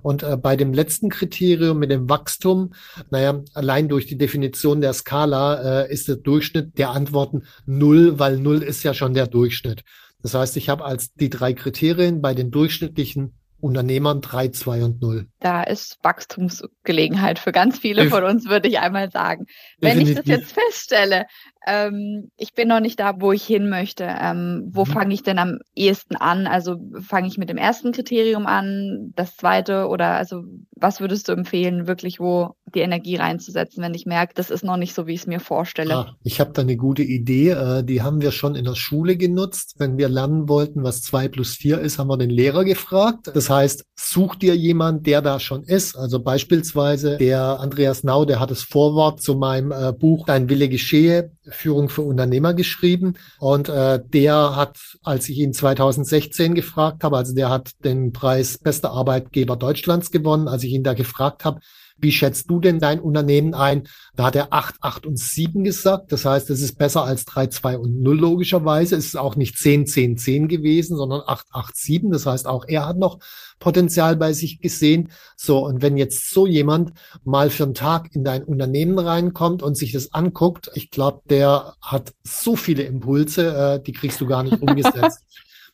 Und 0.04 0.22
äh, 0.22 0.38
bei 0.38 0.56
dem 0.56 0.74
letzten 0.74 1.03
Kriterium 1.10 1.80
mit 1.80 1.92
dem 1.92 2.10
Wachstum, 2.10 2.74
naja, 3.10 3.44
allein 3.54 3.88
durch 3.90 4.06
die 4.06 4.18
Definition 4.18 4.82
der 4.82 4.94
Skala 4.94 5.84
äh, 5.84 5.94
ist 5.94 6.08
der 6.08 6.18
Durchschnitt 6.18 6.78
der 6.78 6.92
Antworten 6.92 7.44
null, 7.66 8.20
weil 8.20 8.38
null 8.38 8.62
ist 8.62 8.84
ja 8.84 8.94
schon 8.94 9.14
der 9.14 9.28
Durchschnitt. 9.28 9.84
Das 10.22 10.34
heißt, 10.34 10.56
ich 10.58 10.70
habe 10.70 10.86
als 10.86 11.14
die 11.14 11.30
drei 11.30 11.54
Kriterien 11.54 12.22
bei 12.22 12.34
den 12.34 12.50
durchschnittlichen 12.50 13.34
Unternehmern 13.64 14.20
3, 14.20 14.50
2 14.50 14.84
und 14.84 15.02
0. 15.02 15.28
Da 15.40 15.64
ist 15.64 15.98
Wachstumsgelegenheit 16.04 17.40
für 17.40 17.54
ganz 17.54 17.80
viele 17.80 18.10
von 18.10 18.26
uns, 18.26 18.50
würde 18.50 18.68
ich 18.68 18.80
einmal 18.80 19.10
sagen. 19.10 19.46
Wenn 19.80 20.02
ich 20.02 20.16
das 20.16 20.26
jetzt 20.26 20.52
feststelle, 20.52 21.28
ähm, 21.66 22.30
ich 22.36 22.54
bin 22.54 22.68
noch 22.68 22.82
nicht 22.82 23.00
da, 23.00 23.22
wo 23.22 23.32
ich 23.32 23.46
hin 23.46 23.70
möchte. 23.70 24.04
Ähm, 24.04 24.70
wo 24.74 24.84
mhm. 24.84 24.90
fange 24.90 25.14
ich 25.14 25.24
denn 25.24 25.40
am 25.40 25.60
ehesten 25.76 26.18
an? 26.18 26.46
Also 26.46 26.78
fange 27.02 27.28
ich 27.28 27.38
mit 27.38 27.50
dem 27.50 27.58
ersten 27.58 27.94
Kriterium 27.94 28.48
an, 28.48 29.14
das 29.16 29.38
zweite 29.38 29.88
oder 29.88 30.18
also 30.18 30.44
was 30.76 31.00
würdest 31.00 31.30
du 31.30 31.32
empfehlen, 31.32 31.88
wirklich 31.88 32.20
wo 32.20 32.56
die 32.76 32.82
Energie 32.82 33.16
reinzusetzen, 33.16 33.84
wenn 33.84 33.94
ich 33.94 34.06
merke, 34.06 34.34
das 34.36 34.50
ist 34.50 34.64
noch 34.64 34.78
nicht 34.78 34.94
so, 34.94 35.08
wie 35.08 35.14
ich 35.14 35.22
es 35.22 35.28
mir 35.28 35.40
vorstelle? 35.40 35.96
Ah, 35.96 36.16
ich 36.24 36.40
habe 36.40 36.52
da 36.54 36.62
eine 36.62 36.78
gute 36.78 37.04
Idee. 37.04 37.52
Äh, 37.52 37.84
die 37.84 38.02
haben 38.02 38.22
wir 38.22 38.32
schon 38.32 38.56
in 38.56 38.66
der 38.66 38.76
Schule 38.76 39.18
genutzt. 39.18 39.76
Wenn 39.78 39.98
wir 39.98 40.10
lernen 40.10 40.50
wollten, 40.50 40.84
was 40.84 41.02
zwei 41.02 41.28
plus 41.28 41.56
vier 41.56 41.80
ist, 41.80 42.00
haben 42.00 42.08
wir 42.08 42.18
den 42.18 42.30
Lehrer 42.30 42.64
gefragt. 42.66 43.32
Das 43.34 43.50
heißt, 43.50 43.86
such 43.96 44.36
dir 44.36 44.56
jemand, 44.56 45.06
der 45.08 45.22
da 45.22 45.40
schon 45.40 45.64
ist. 45.64 45.96
Also 45.96 46.20
beispielsweise 46.20 47.18
der 47.18 47.60
Andreas 47.60 48.04
Nau, 48.04 48.26
der 48.26 48.40
hat 48.40 48.52
das 48.52 48.64
Vorwort 48.64 49.22
zu 49.22 49.36
meinem 49.36 49.72
äh, 49.72 49.94
Buch 49.94 50.26
Dein 50.26 50.50
Wille 50.50 50.70
geschehe 50.70 51.32
Führung 51.50 51.90
für 51.90 52.02
Unternehmer 52.02 52.54
geschrieben. 52.54 53.16
Und 53.40 53.70
äh, 53.70 54.00
der 54.06 54.56
hat, 54.56 54.78
als 55.04 55.30
ich 55.30 55.38
ihn 55.40 55.54
2016 55.54 56.56
gefragt 56.56 57.04
habe, 57.04 57.18
also 57.18 57.34
der 57.34 57.50
hat 57.50 57.72
den 57.84 58.14
Preis 58.14 58.58
Bester 58.58 58.92
Arbeitgeber 58.92 59.56
Deutschlands 59.56 60.12
gewonnen, 60.12 60.48
als 60.48 60.64
ich 60.64 60.72
ihn 60.72 60.84
da 60.84 60.94
gefragt 60.94 61.46
habe, 61.46 61.60
wie 61.98 62.12
schätzt 62.12 62.50
du 62.50 62.60
denn 62.60 62.80
dein 62.80 63.00
Unternehmen 63.00 63.54
ein? 63.54 63.88
Da 64.16 64.26
hat 64.26 64.36
er 64.36 64.54
8, 64.54 64.76
8 64.82 65.06
und 65.06 65.18
7 65.18 65.64
gesagt. 65.64 66.12
Das 66.12 66.26
heißt, 66.26 66.50
es 66.50 66.62
ist 66.62 66.78
besser 66.78 67.04
als 67.04 67.26
3, 67.26 67.48
2 67.48 67.78
und 67.78 68.02
0 68.02 68.18
logischerweise. 68.20 68.96
Es 68.96 69.06
ist 69.06 69.18
auch 69.18 69.36
nicht 69.36 69.58
10, 69.58 69.88
10, 69.88 70.18
10 70.18 70.48
gewesen, 70.48 70.98
sondern 70.98 71.22
8, 71.26 71.48
8, 71.52 71.76
7. 71.76 72.12
Das 72.12 72.26
heißt, 72.26 72.48
auch 72.48 72.66
er 72.68 72.88
hat 72.88 72.98
noch 72.98 73.20
Potenzial 73.60 74.16
bei 74.18 74.34
sich 74.34 74.60
gesehen. 74.60 75.10
So, 75.38 75.66
und 75.66 75.82
wenn 75.82 75.98
jetzt 75.98 76.30
so 76.30 76.46
jemand 76.46 76.92
mal 77.24 77.50
für 77.50 77.64
einen 77.64 77.74
Tag 77.74 78.14
in 78.14 78.24
dein 78.24 78.44
Unternehmen 78.44 79.00
reinkommt 79.00 79.64
und 79.64 79.78
sich 79.78 79.94
das 79.94 80.14
anguckt, 80.14 80.70
ich 80.74 80.92
glaube, 80.92 81.22
der 81.30 81.76
hat 81.82 82.14
so 82.24 82.56
viele 82.56 82.84
Impulse, 82.84 83.56
äh, 83.56 83.84
die 83.84 83.94
kriegst 83.94 84.20
du 84.20 84.28
gar 84.28 84.44
nicht 84.44 84.62
umgesetzt. 84.62 85.24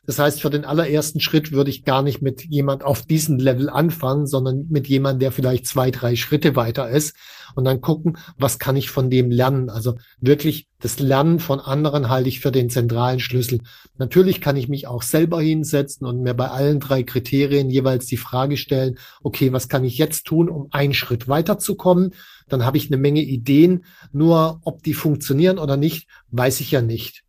Das 0.10 0.18
heißt, 0.18 0.42
für 0.42 0.50
den 0.50 0.66
allerersten 0.66 1.20
Schritt 1.20 1.52
würde 1.52 1.70
ich 1.70 1.84
gar 1.84 2.02
nicht 2.02 2.20
mit 2.20 2.44
jemand 2.44 2.84
auf 2.84 3.04
diesem 3.04 3.38
Level 3.38 3.70
anfangen, 3.70 4.26
sondern 4.26 4.66
mit 4.68 4.88
jemand, 4.88 5.22
der 5.22 5.32
vielleicht 5.32 5.68
zwei, 5.68 5.92
drei 5.92 6.16
Schritte 6.16 6.56
weiter 6.56 6.90
ist 6.90 7.16
und 7.54 7.64
dann 7.64 7.80
gucken, 7.80 8.18
was 8.36 8.58
kann 8.58 8.76
ich 8.76 8.90
von 8.90 9.12
dem 9.12 9.30
lernen. 9.30 9.70
Also 9.70 9.98
wirklich 10.20 10.68
das 10.80 10.98
Lernen 10.98 11.38
von 11.38 11.60
anderen 11.60 12.10
halte 12.10 12.28
ich 12.28 12.40
für 12.40 12.52
den 12.52 12.72
zentralen 12.72 13.20
Schlüssel. 13.20 13.60
Natürlich 14.00 14.42
kann 14.42 14.56
ich 14.56 14.68
mich 14.68 14.88
auch 14.88 15.04
selber 15.04 15.42
hinsetzen 15.42 16.08
und 16.08 16.24
mir 16.24 16.34
bei 16.34 16.48
allen 16.48 16.80
drei 16.80 17.04
Kriterien 17.04 17.70
jeweils 17.70 18.08
die 18.08 18.18
Frage 18.18 18.58
stellen, 18.58 18.98
okay, 19.22 19.54
was 19.54 19.70
kann 19.70 19.84
ich 19.84 20.00
jetzt 20.00 20.26
tun, 20.26 20.50
um 20.50 20.70
einen 20.72 20.96
Schritt 20.96 21.28
weiterzukommen? 21.28 22.16
Dann 22.48 22.66
habe 22.66 22.78
ich 22.78 22.88
eine 22.88 22.98
Menge 22.98 23.22
Ideen. 23.22 23.86
Nur 24.12 24.60
ob 24.64 24.82
die 24.82 24.96
funktionieren 24.96 25.60
oder 25.60 25.78
nicht, 25.78 26.08
weiß 26.32 26.62
ich 26.62 26.72
ja 26.72 26.82
nicht. 26.82 27.26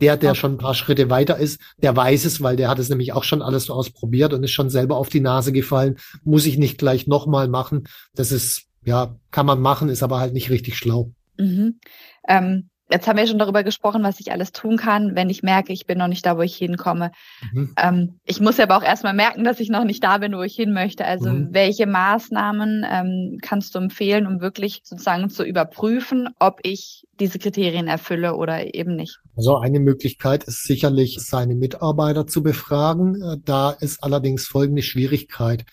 Der, 0.00 0.16
der 0.16 0.34
schon 0.34 0.54
ein 0.54 0.58
paar 0.58 0.74
Schritte 0.74 1.10
weiter 1.10 1.36
ist, 1.36 1.60
der 1.82 1.94
weiß 1.94 2.24
es, 2.24 2.40
weil 2.40 2.56
der 2.56 2.68
hat 2.68 2.78
es 2.78 2.88
nämlich 2.88 3.12
auch 3.12 3.24
schon 3.24 3.42
alles 3.42 3.64
so 3.64 3.74
ausprobiert 3.74 4.32
und 4.32 4.42
ist 4.42 4.52
schon 4.52 4.70
selber 4.70 4.96
auf 4.96 5.08
die 5.08 5.20
Nase 5.20 5.52
gefallen. 5.52 5.96
Muss 6.24 6.46
ich 6.46 6.58
nicht 6.58 6.78
gleich 6.78 7.06
nochmal 7.06 7.48
machen. 7.48 7.84
Das 8.14 8.32
ist, 8.32 8.64
ja, 8.84 9.16
kann 9.30 9.46
man 9.46 9.60
machen, 9.60 9.88
ist 9.88 10.02
aber 10.02 10.18
halt 10.20 10.32
nicht 10.32 10.50
richtig 10.50 10.76
schlau. 10.76 11.12
Mhm. 11.36 11.80
Ähm, 12.28 12.70
Jetzt 12.90 13.06
haben 13.06 13.18
wir 13.18 13.26
schon 13.26 13.38
darüber 13.38 13.62
gesprochen, 13.62 14.02
was 14.02 14.18
ich 14.18 14.32
alles 14.32 14.52
tun 14.52 14.76
kann, 14.76 15.14
wenn 15.14 15.30
ich 15.30 15.42
merke, 15.42 15.72
ich 15.72 15.86
bin 15.86 15.98
noch 15.98 16.08
nicht 16.08 16.26
da, 16.26 16.36
wo 16.36 16.42
ich 16.42 16.56
hinkomme. 16.56 17.12
Mhm. 17.52 17.74
Ähm, 17.76 18.20
ich 18.24 18.40
muss 18.40 18.58
aber 18.58 18.76
auch 18.76 18.82
erstmal 18.82 19.14
merken, 19.14 19.44
dass 19.44 19.60
ich 19.60 19.70
noch 19.70 19.84
nicht 19.84 20.02
da 20.02 20.18
bin, 20.18 20.32
wo 20.36 20.42
ich 20.42 20.56
hin 20.56 20.72
möchte. 20.72 21.04
Also 21.04 21.30
mhm. 21.30 21.48
welche 21.52 21.86
Maßnahmen 21.86 22.84
ähm, 22.90 23.38
kannst 23.42 23.74
du 23.74 23.78
empfehlen, 23.78 24.26
um 24.26 24.40
wirklich 24.40 24.80
sozusagen 24.84 25.30
zu 25.30 25.44
überprüfen, 25.44 26.28
ob 26.38 26.60
ich 26.64 27.06
diese 27.20 27.38
Kriterien 27.38 27.86
erfülle 27.86 28.34
oder 28.34 28.74
eben 28.74 28.96
nicht? 28.96 29.18
Also 29.36 29.58
eine 29.58 29.78
Möglichkeit 29.78 30.44
ist 30.44 30.64
sicherlich, 30.64 31.18
seine 31.20 31.54
Mitarbeiter 31.54 32.26
zu 32.26 32.42
befragen. 32.42 33.14
Äh, 33.22 33.36
da 33.44 33.70
ist 33.70 34.02
allerdings 34.02 34.46
folgende 34.46 34.82
Schwierigkeit. 34.82 35.64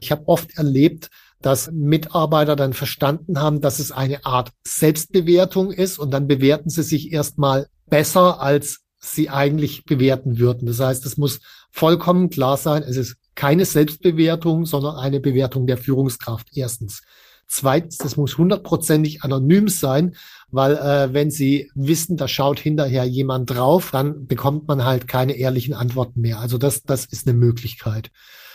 Ich 0.00 0.10
habe 0.10 0.26
oft 0.26 0.56
erlebt, 0.56 1.10
dass 1.42 1.70
Mitarbeiter 1.72 2.56
dann 2.56 2.72
verstanden 2.72 3.40
haben, 3.40 3.60
dass 3.60 3.78
es 3.78 3.92
eine 3.92 4.24
Art 4.24 4.50
Selbstbewertung 4.66 5.72
ist 5.72 5.98
und 5.98 6.10
dann 6.10 6.26
bewerten 6.26 6.70
sie 6.70 6.82
sich 6.82 7.12
erstmal 7.12 7.66
besser, 7.88 8.40
als 8.40 8.80
sie 9.00 9.28
eigentlich 9.28 9.84
bewerten 9.84 10.38
würden. 10.38 10.66
Das 10.66 10.80
heißt, 10.80 11.04
es 11.04 11.16
muss 11.16 11.40
vollkommen 11.70 12.30
klar 12.30 12.56
sein, 12.56 12.82
es 12.82 12.96
ist 12.96 13.16
keine 13.34 13.64
Selbstbewertung, 13.64 14.66
sondern 14.66 14.96
eine 14.96 15.20
Bewertung 15.20 15.66
der 15.66 15.78
Führungskraft. 15.78 16.48
Erstens. 16.54 17.02
Zweitens, 17.48 17.98
das 17.98 18.16
muss 18.16 18.38
hundertprozentig 18.38 19.24
anonym 19.24 19.68
sein, 19.68 20.14
weil 20.50 20.74
äh, 20.74 21.12
wenn 21.12 21.30
Sie 21.30 21.70
wissen, 21.74 22.16
da 22.16 22.26
schaut 22.26 22.58
hinterher 22.58 23.04
jemand 23.04 23.50
drauf, 23.50 23.90
dann 23.90 24.26
bekommt 24.26 24.68
man 24.68 24.84
halt 24.84 25.06
keine 25.06 25.34
ehrlichen 25.34 25.74
Antworten 25.74 26.22
mehr. 26.22 26.38
Also 26.38 26.56
das, 26.56 26.82
das 26.82 27.04
ist 27.04 27.26
eine 27.26 27.36
Möglichkeit. 27.36 28.10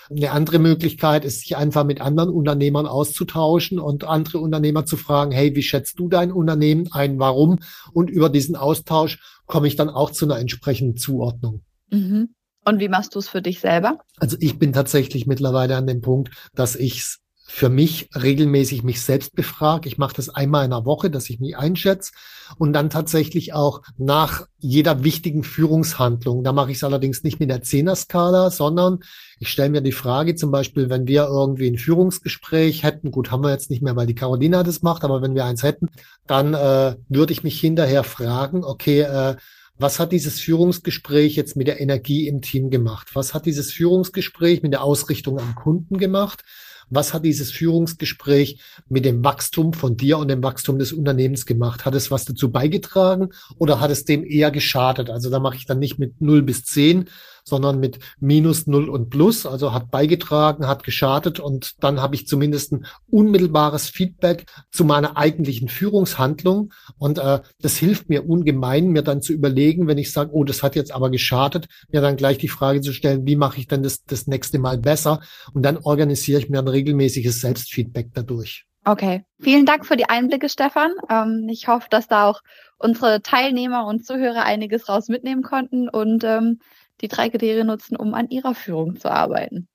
Eine 0.09 0.31
andere 0.31 0.59
Möglichkeit 0.59 1.25
ist, 1.25 1.41
sich 1.41 1.57
einfach 1.57 1.83
mit 1.83 2.01
anderen 2.01 2.29
Unternehmern 2.29 2.85
auszutauschen 2.85 3.79
und 3.79 4.03
andere 4.05 4.39
Unternehmer 4.39 4.85
zu 4.85 4.97
fragen, 4.97 5.31
hey, 5.31 5.55
wie 5.55 5.63
schätzt 5.63 5.99
du 5.99 6.07
dein 6.07 6.31
Unternehmen 6.31 6.89
ein, 6.91 7.19
warum? 7.19 7.59
Und 7.93 8.09
über 8.09 8.29
diesen 8.29 8.55
Austausch 8.55 9.19
komme 9.45 9.67
ich 9.67 9.75
dann 9.75 9.89
auch 9.89 10.11
zu 10.11 10.25
einer 10.25 10.39
entsprechenden 10.39 10.97
Zuordnung. 10.97 11.61
Mhm. 11.89 12.29
Und 12.65 12.79
wie 12.79 12.89
machst 12.89 13.15
du 13.15 13.19
es 13.19 13.29
für 13.29 13.41
dich 13.41 13.59
selber? 13.61 13.99
Also 14.17 14.35
ich 14.39 14.59
bin 14.59 14.73
tatsächlich 14.73 15.25
mittlerweile 15.25 15.77
an 15.77 15.87
dem 15.87 16.01
Punkt, 16.01 16.31
dass 16.53 16.75
ich 16.75 17.17
für 17.49 17.69
mich 17.69 18.09
regelmäßig 18.13 18.83
mich 18.83 19.01
selbst 19.01 19.33
befrage. 19.33 19.87
Ich 19.87 19.97
mache 19.97 20.15
das 20.15 20.27
einmal 20.27 20.65
in 20.65 20.71
der 20.71 20.85
Woche, 20.85 21.09
dass 21.09 21.29
ich 21.29 21.39
mich 21.39 21.57
einschätze 21.57 22.11
und 22.57 22.73
dann 22.73 22.89
tatsächlich 22.89 23.53
auch 23.53 23.81
nach 23.97 24.47
jeder 24.59 25.05
wichtigen 25.05 25.43
Führungshandlung. 25.43 26.43
Da 26.43 26.51
mache 26.51 26.71
ich 26.71 26.77
es 26.77 26.83
allerdings 26.83 27.23
nicht 27.23 27.39
mit 27.39 27.49
der 27.49 27.61
Zehner-Skala, 27.61 28.51
sondern 28.51 28.99
ich 29.39 29.47
stelle 29.47 29.69
mir 29.69 29.81
die 29.81 29.93
Frage, 29.93 30.35
zum 30.35 30.51
Beispiel, 30.51 30.89
wenn 30.89 31.07
wir 31.07 31.23
irgendwie 31.23 31.69
ein 31.69 31.77
Führungsgespräch 31.77 32.83
hätten, 32.83 33.11
gut, 33.11 33.31
haben 33.31 33.43
wir 33.43 33.51
jetzt 33.51 33.69
nicht 33.69 33.81
mehr, 33.81 33.95
weil 33.95 34.07
die 34.07 34.15
Carolina 34.15 34.63
das 34.63 34.81
macht, 34.81 35.05
aber 35.05 35.21
wenn 35.21 35.33
wir 35.33 35.45
eins 35.45 35.63
hätten, 35.63 35.87
dann 36.27 36.53
äh, 36.53 36.95
würde 37.07 37.31
ich 37.31 37.43
mich 37.43 37.59
hinterher 37.59 38.03
fragen, 38.03 38.65
okay, 38.65 39.01
äh, 39.01 39.35
was 39.79 39.99
hat 39.99 40.11
dieses 40.11 40.39
Führungsgespräch 40.39 41.35
jetzt 41.35 41.55
mit 41.55 41.67
der 41.67 41.79
Energie 41.79 42.27
im 42.27 42.41
Team 42.41 42.69
gemacht? 42.71 43.09
Was 43.13 43.33
hat 43.33 43.45
dieses 43.45 43.71
Führungsgespräch 43.71 44.63
mit 44.63 44.73
der 44.73 44.83
Ausrichtung 44.83 45.39
am 45.39 45.55
Kunden 45.55 45.97
gemacht? 45.97 46.43
Was 46.89 47.13
hat 47.13 47.25
dieses 47.25 47.51
Führungsgespräch 47.51 48.59
mit 48.87 49.05
dem 49.05 49.23
Wachstum 49.23 49.73
von 49.73 49.97
dir 49.97 50.17
und 50.17 50.29
dem 50.29 50.43
Wachstum 50.43 50.79
des 50.79 50.93
Unternehmens 50.93 51.45
gemacht? 51.45 51.85
Hat 51.85 51.95
es 51.95 52.11
was 52.11 52.25
dazu 52.25 52.51
beigetragen 52.51 53.29
oder 53.57 53.79
hat 53.79 53.91
es 53.91 54.05
dem 54.05 54.25
eher 54.25 54.51
geschadet? 54.51 55.09
Also 55.09 55.29
da 55.29 55.39
mache 55.39 55.57
ich 55.57 55.65
dann 55.65 55.79
nicht 55.79 55.99
mit 55.99 56.21
0 56.21 56.43
bis 56.43 56.63
10, 56.63 57.09
sondern 57.47 57.79
mit 57.79 57.99
Minus, 58.19 58.67
Null 58.67 58.89
und 58.89 59.09
Plus, 59.09 59.45
also 59.45 59.73
hat 59.73 59.89
beigetragen, 59.89 60.67
hat 60.67 60.83
geschadet 60.83 61.39
und 61.39 61.81
dann 61.83 62.01
habe 62.01 62.15
ich 62.15 62.27
zumindest 62.27 62.73
ein 62.73 62.85
unmittelbares 63.09 63.89
Feedback 63.89 64.45
zu 64.71 64.85
meiner 64.85 65.17
eigentlichen 65.17 65.69
Führungshandlung 65.69 66.73
und 66.97 67.19
äh, 67.19 67.39
das 67.61 67.77
hilft 67.77 68.09
mir 68.09 68.29
ungemein, 68.29 68.89
mir 68.89 69.01
dann 69.01 69.21
zu 69.21 69.33
überlegen, 69.33 69.87
wenn 69.87 69.97
ich 69.97 70.11
sage, 70.11 70.31
oh, 70.33 70.43
das 70.43 70.63
hat 70.63 70.75
jetzt 70.75 70.91
aber 70.91 71.09
geschadet, 71.09 71.67
mir 71.89 72.01
dann 72.01 72.17
gleich 72.17 72.37
die 72.37 72.49
Frage 72.49 72.81
zu 72.81 72.91
stellen, 72.91 73.25
wie 73.25 73.35
mache 73.35 73.59
ich 73.59 73.67
denn 73.67 73.83
das 73.83 74.03
das 74.03 74.27
nächste 74.27 74.59
Mal 74.59 74.77
besser 74.77 75.21
und 75.53 75.63
dann 75.63 75.77
organisiere 75.77 76.39
ich 76.39 76.49
mir 76.49 76.59
ein 76.59 76.67
regelmäßiges 76.67 77.41
Selbstfeedback 77.41 78.09
dadurch. 78.13 78.65
Okay, 78.87 79.25
vielen 79.41 79.65
Dank 79.65 79.85
für 79.85 79.97
die 79.97 80.07
Einblicke, 80.07 80.47
Stefan. 80.47 80.91
Ähm, 81.09 81.49
ich 81.49 81.67
hoffe, 81.67 81.87
dass 81.89 82.07
da 82.07 82.29
auch 82.29 82.41
unsere 82.77 83.21
Teilnehmer 83.21 83.85
und 83.85 84.05
Zuhörer 84.05 84.43
einiges 84.43 84.87
raus 84.87 85.09
mitnehmen 85.09 85.43
konnten 85.43 85.89
und 85.89 86.23
ähm, 86.23 86.59
die 87.01 87.07
drei 87.07 87.29
Kriterien 87.29 87.67
nutzen, 87.67 87.95
um 87.95 88.13
an 88.13 88.29
ihrer 88.29 88.55
Führung 88.55 88.99
zu 88.99 89.11
arbeiten. 89.11 89.67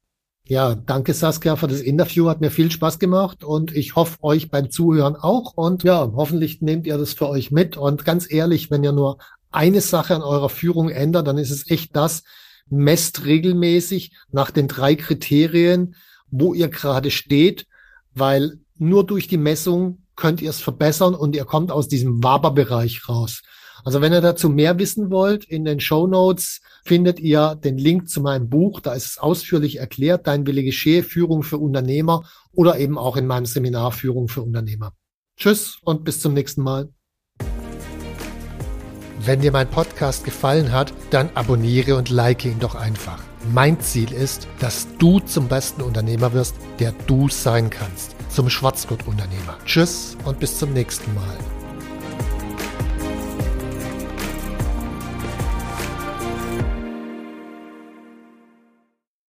Ja, 0.44 0.74
danke 0.74 1.14
Saskia 1.14 1.54
für 1.54 1.68
das 1.68 1.80
Interview, 1.80 2.28
hat 2.28 2.40
mir 2.40 2.50
viel 2.50 2.70
Spaß 2.70 2.98
gemacht 2.98 3.44
und 3.44 3.74
ich 3.74 3.94
hoffe 3.94 4.18
euch 4.22 4.50
beim 4.50 4.70
Zuhören 4.70 5.14
auch 5.14 5.52
und 5.54 5.84
ja, 5.84 6.10
hoffentlich 6.14 6.60
nehmt 6.60 6.84
ihr 6.86 6.98
das 6.98 7.12
für 7.12 7.28
euch 7.28 7.52
mit 7.52 7.76
und 7.76 8.04
ganz 8.04 8.30
ehrlich, 8.30 8.70
wenn 8.70 8.82
ihr 8.82 8.92
nur 8.92 9.18
eine 9.52 9.80
Sache 9.80 10.16
an 10.16 10.22
eurer 10.22 10.48
Führung 10.48 10.88
ändert, 10.88 11.28
dann 11.28 11.38
ist 11.38 11.52
es 11.52 11.70
echt 11.70 11.94
das, 11.94 12.24
messt 12.68 13.24
regelmäßig 13.24 14.16
nach 14.32 14.50
den 14.50 14.66
drei 14.66 14.96
Kriterien, 14.96 15.94
wo 16.30 16.54
ihr 16.54 16.68
gerade 16.68 17.10
steht, 17.10 17.66
weil 18.14 18.58
nur 18.78 19.06
durch 19.06 19.28
die 19.28 19.36
Messung 19.36 20.02
könnt 20.16 20.42
ihr 20.42 20.50
es 20.50 20.60
verbessern 20.60 21.14
und 21.14 21.36
ihr 21.36 21.44
kommt 21.44 21.70
aus 21.70 21.86
diesem 21.86 22.22
Waberbereich 22.24 23.08
raus. 23.08 23.42
Also 23.84 24.00
wenn 24.00 24.12
ihr 24.12 24.20
dazu 24.20 24.48
mehr 24.48 24.78
wissen 24.78 25.10
wollt, 25.10 25.44
in 25.44 25.64
den 25.64 25.80
Show 25.80 26.06
Notes 26.06 26.60
findet 26.84 27.18
ihr 27.18 27.56
den 27.56 27.78
Link 27.78 28.08
zu 28.08 28.20
meinem 28.20 28.48
Buch. 28.48 28.80
Da 28.80 28.94
ist 28.94 29.06
es 29.06 29.18
ausführlich 29.18 29.78
erklärt, 29.78 30.26
Dein 30.26 30.46
Wille 30.46 30.62
geschehe, 30.62 31.02
Führung 31.02 31.42
für 31.42 31.58
Unternehmer 31.58 32.24
oder 32.52 32.78
eben 32.78 32.98
auch 32.98 33.16
in 33.16 33.26
meinem 33.26 33.46
Seminar 33.46 33.92
Führung 33.92 34.28
für 34.28 34.42
Unternehmer. 34.42 34.92
Tschüss 35.36 35.78
und 35.82 36.04
bis 36.04 36.20
zum 36.20 36.34
nächsten 36.34 36.62
Mal. 36.62 36.90
Wenn 39.24 39.40
dir 39.40 39.52
mein 39.52 39.68
Podcast 39.68 40.24
gefallen 40.24 40.72
hat, 40.72 40.92
dann 41.10 41.30
abonniere 41.34 41.96
und 41.96 42.10
like 42.10 42.44
ihn 42.44 42.58
doch 42.58 42.74
einfach. 42.74 43.22
Mein 43.52 43.80
Ziel 43.80 44.12
ist, 44.12 44.48
dass 44.58 44.88
du 44.98 45.20
zum 45.20 45.48
besten 45.48 45.82
Unternehmer 45.82 46.32
wirst, 46.32 46.56
der 46.80 46.92
du 47.06 47.28
sein 47.28 47.70
kannst. 47.70 48.16
Zum 48.30 48.48
Schwarzgurt-Unternehmer. 48.48 49.58
Tschüss 49.64 50.16
und 50.24 50.40
bis 50.40 50.58
zum 50.58 50.72
nächsten 50.72 51.14
Mal. 51.14 51.61